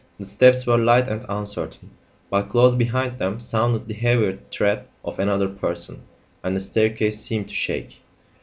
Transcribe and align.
The 0.17 0.25
steps 0.25 0.65
were 0.65 0.79
light 0.79 1.07
and 1.07 1.23
uncertain; 1.29 1.91
but 2.31 2.49
close 2.49 2.73
behind 2.73 3.19
them 3.19 3.39
sounded 3.39 3.87
the 3.87 3.93
heavier 3.93 4.39
tread 4.49 4.87
of 5.05 5.19
another 5.19 5.47
person, 5.47 6.01
and 6.43 6.55
the 6.55 6.59
staircase 6.59 7.19
seemed 7.21 7.49
to 7.49 7.53
shake. 7.53 7.99